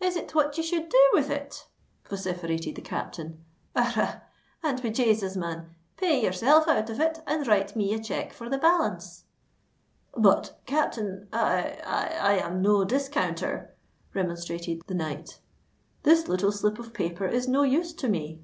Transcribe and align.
"Is 0.00 0.16
it 0.16 0.34
what 0.34 0.56
you 0.56 0.62
should 0.62 0.88
do 0.88 1.10
with 1.12 1.28
it?" 1.28 1.66
vociferated 2.08 2.76
the 2.76 2.80
captain. 2.80 3.44
"Arrah! 3.76 4.22
and 4.62 4.80
be 4.80 4.90
Jasus, 4.90 5.36
man, 5.36 5.74
pay 5.98 6.24
yourself 6.24 6.66
out 6.66 6.88
of 6.88 6.98
it 6.98 7.20
and 7.26 7.46
write 7.46 7.76
me 7.76 7.92
a 7.92 7.98
cheque 8.02 8.32
for 8.32 8.48
the 8.48 8.56
balance." 8.56 9.24
"But, 10.16 10.58
captain—I—I 10.64 12.32
am 12.42 12.62
no 12.62 12.84
discounter," 12.86 13.74
remonstrated 14.14 14.80
the 14.86 14.94
knight. 14.94 15.40
"This 16.04 16.26
little 16.26 16.52
slip 16.52 16.78
of 16.78 16.94
paper 16.94 17.26
is 17.26 17.46
no 17.46 17.62
use 17.62 17.92
to 17.92 18.08
me." 18.08 18.40